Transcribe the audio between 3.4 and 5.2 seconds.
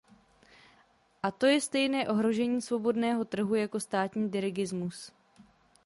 jako státní dirigismus.